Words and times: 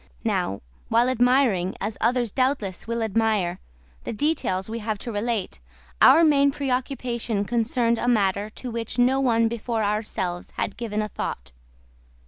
Now, 0.23 0.61
while 0.89 1.09
admiring, 1.09 1.75
as 1.79 1.95
others 2.01 2.31
doubtless 2.31 2.87
will 2.87 3.03
admire, 3.03 3.59
the 4.03 4.11
details 4.11 4.67
we 4.67 4.79
have 4.79 4.97
to 4.97 5.11
relate, 5.11 5.59
our 6.01 6.23
main 6.23 6.51
preoccupation 6.51 7.45
concerned 7.45 7.99
a 7.99 8.07
matter 8.07 8.49
to 8.49 8.71
which 8.71 8.97
no 8.97 9.19
one 9.19 9.47
before 9.47 9.83
ourselves 9.83 10.53
had 10.57 10.75
given 10.75 11.03
a 11.03 11.07
thought. 11.07 11.51